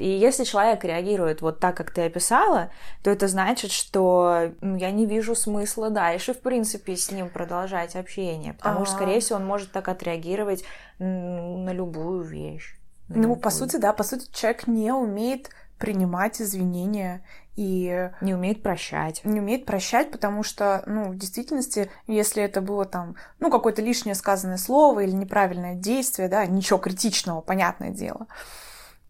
[0.00, 2.70] И если человек реагирует вот так, как ты описала,
[3.02, 7.96] то это значит, что ну, я не вижу смысла дальше, в принципе, с ним продолжать
[7.96, 8.86] общение, потому А-а-а.
[8.86, 10.64] что, скорее всего, он может так отреагировать
[10.98, 12.76] на любую вещь.
[13.08, 13.40] На ну, любую.
[13.40, 17.24] по сути, да, по сути, человек не умеет принимать извинения
[17.56, 18.10] и...
[18.20, 19.22] Не умеет прощать.
[19.24, 24.14] Не умеет прощать, потому что, ну, в действительности, если это было там, ну, какое-то лишнее
[24.14, 28.28] сказанное слово или неправильное действие, да, ничего критичного, понятное дело,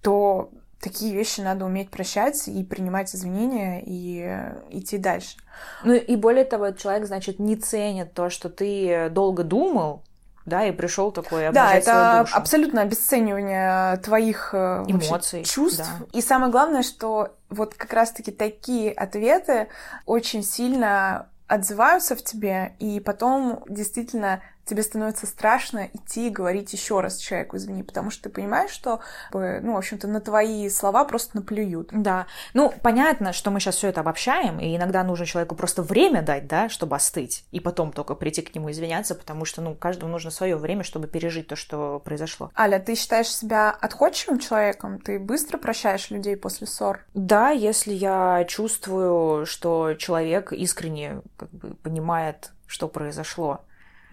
[0.01, 4.23] то такие вещи надо уметь прощать и принимать извинения и
[4.71, 5.37] идти дальше.
[5.85, 10.03] Ну и более того, человек, значит, не ценит то, что ты долго думал,
[10.51, 15.89] да, и пришел такой Да, это абсолютно обесценивание твоих э, эмоций, чувств.
[16.01, 16.19] Да.
[16.19, 19.69] И самое главное, что вот как раз-таки такие ответы
[20.05, 27.01] очень сильно отзываются в тебе, и потом действительно тебе становится страшно идти и говорить еще
[27.01, 29.01] раз человеку, извини, потому что ты понимаешь, что,
[29.33, 31.89] ну, в общем-то, на твои слова просто наплюют.
[31.93, 32.27] Да.
[32.55, 36.47] Ну, понятно, что мы сейчас все это обобщаем, и иногда нужно человеку просто время дать,
[36.47, 40.31] да, чтобы остыть, и потом только прийти к нему извиняться, потому что, ну, каждому нужно
[40.31, 42.51] свое время, чтобы пережить то, что произошло.
[42.57, 45.01] Аля, ты считаешь себя отходчивым человеком?
[45.01, 47.05] Ты быстро прощаешь людей после ссор?
[47.15, 53.63] Да, если я чувствую, что человек искренне как бы понимает, что произошло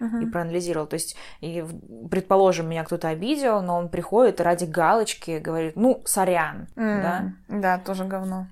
[0.00, 0.22] uh-huh.
[0.22, 0.86] и проанализировал.
[0.86, 1.64] То есть, и,
[2.10, 7.02] предположим, меня кто-то обидел, но он приходит ради галочки, говорит, ну, сорян, mm-hmm.
[7.02, 7.32] да?
[7.48, 8.46] Да, тоже говно.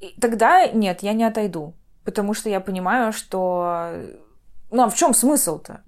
[0.00, 3.92] И тогда нет, я не отойду, потому что я понимаю, что
[4.72, 5.82] ну а в чем смысл-то?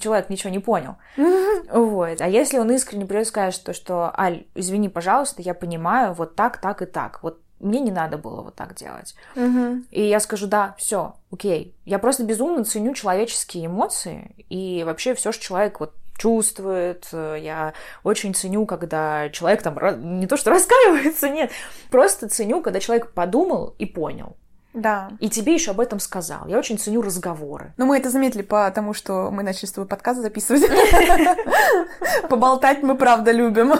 [0.00, 0.96] Человек ничего не понял.
[1.70, 2.20] Вот.
[2.20, 6.36] А если он искренне придет и скажет, что, что Аль, извини, пожалуйста, я понимаю, вот
[6.36, 7.22] так, так и так.
[7.22, 9.14] Вот мне не надо было вот так делать.
[9.36, 9.84] Угу.
[9.90, 11.74] И я скажу, да, все, окей.
[11.84, 17.08] Я просто безумно ценю человеческие эмоции и вообще все, что человек вот чувствует.
[17.12, 21.50] Я очень ценю, когда человек там не то что раскаивается, нет,
[21.90, 24.36] просто ценю, когда человек подумал и понял.
[24.74, 25.10] Да.
[25.18, 26.46] И тебе еще об этом сказал.
[26.46, 27.72] Я очень ценю разговоры.
[27.78, 30.62] Ну, мы это заметили потому, что мы начали с тобой подкаст записывать.
[32.28, 33.72] Поболтать мы правда любим.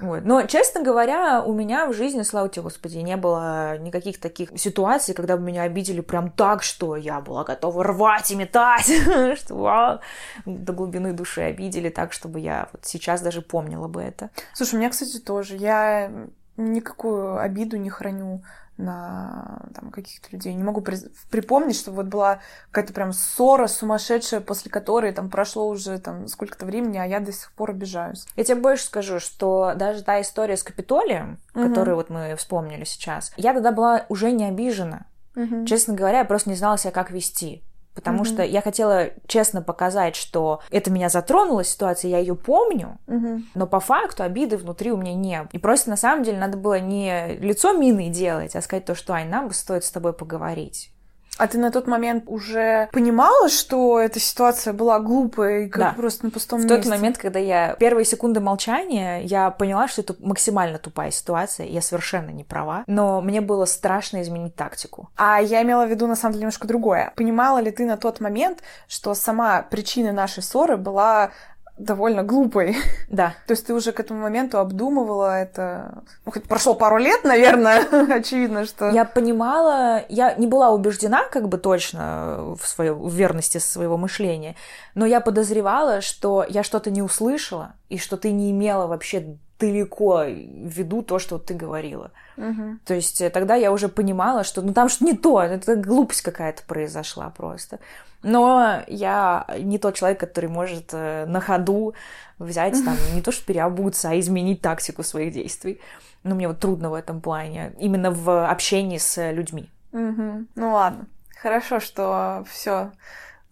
[0.00, 0.24] Вот.
[0.24, 5.14] Но, честно говоря, у меня в жизни, слава тебе, Господи, не было никаких таких ситуаций,
[5.14, 8.86] когда бы меня обидели прям так, что я была готова рвать и метать,
[9.38, 10.00] что вау,
[10.46, 14.30] до глубины души обидели так, чтобы я вот сейчас даже помнила бы это.
[14.54, 15.56] Слушай, у меня, кстати, тоже.
[15.56, 16.10] Я
[16.56, 18.42] никакую обиду не храню
[18.76, 20.54] на там, каких-то людей.
[20.54, 20.96] Не могу при...
[21.30, 26.66] припомнить, что вот была какая-то прям ссора сумасшедшая, после которой там прошло уже там сколько-то
[26.66, 28.26] времени, а я до сих пор обижаюсь.
[28.36, 31.68] Я тебе больше скажу, что даже та история с Капитолием, угу.
[31.68, 35.06] которую вот мы вспомнили сейчас, я тогда была уже не обижена.
[35.36, 35.66] Угу.
[35.66, 37.62] Честно говоря, я просто не знала себя, как вести.
[37.94, 38.24] Потому Мгм.
[38.26, 43.46] что я хотела честно показать, что это меня затронула ситуация, я ее помню, Мгм.
[43.54, 45.48] но по факту обиды внутри у меня не было.
[45.52, 49.12] И просто на самом деле надо было не лицо мины делать, а сказать то, что
[49.14, 50.90] Ань, нам бы стоит с тобой поговорить.
[51.36, 55.92] А ты на тот момент уже понимала, что эта ситуация была глупая и как Да.
[55.96, 56.76] просто на пустом В месте?
[56.76, 61.82] тот момент, когда я первые секунды молчания, я поняла, что это максимально тупая ситуация, я
[61.82, 65.08] совершенно не права, но мне было страшно изменить тактику.
[65.16, 67.12] А я имела в виду, на самом деле, немножко другое.
[67.16, 71.30] Понимала ли ты на тот момент, что сама причина нашей ссоры была
[71.78, 72.76] довольно глупой?
[73.08, 76.02] Да, То есть ты уже к этому моменту обдумывала это...
[76.24, 78.90] Ну, хоть прошло пару лет, наверное, очевидно, что...
[78.90, 84.56] я понимала, я не была убеждена как бы точно в своей в верности своего мышления,
[84.94, 89.36] но я подозревала, что я что-то не услышала и что ты не имела вообще
[89.66, 92.10] далеко в виду то, что ты говорила.
[92.36, 92.80] Мгм.
[92.84, 96.22] То есть э, тогда я уже понимала, что ну там что не то, это глупость
[96.22, 97.78] какая-то произошла просто.
[98.22, 101.94] Но я не тот человек, который может э, на ходу
[102.38, 105.80] взять там не то что переобуться, а изменить тактику своих действий.
[106.22, 109.68] Ну, мне вот трудно в этом плане, именно в общении с людьми.
[109.92, 110.48] Мгм.
[110.54, 111.06] Ну ладно.
[111.40, 112.92] Хорошо, что все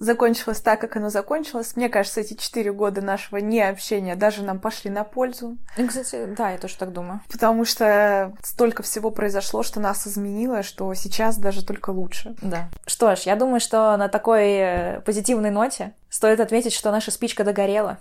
[0.03, 1.76] закончилось так, как оно закончилось.
[1.76, 6.50] Мне кажется, эти четыре года нашего необщения даже нам пошли на пользу, Ну, кстати, да,
[6.50, 7.20] я тоже так думаю.
[7.30, 12.34] потому что столько всего произошло, что нас изменило, что сейчас даже только лучше.
[12.42, 12.68] Да.
[12.86, 17.44] Что ж, я думаю, что на такой э, позитивной ноте стоит отметить, что наша спичка
[17.44, 17.98] догорела.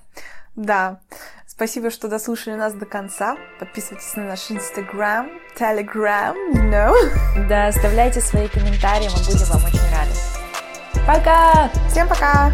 [0.55, 0.99] Да.
[1.47, 3.37] Спасибо, что дослушали нас до конца.
[3.59, 7.47] Подписывайтесь на наш Инстаграм, Телеграм, you know.
[7.47, 10.30] Да, оставляйте свои комментарии, мы будем вам очень рады.
[11.05, 11.69] Пока!
[11.89, 12.51] Всем пока!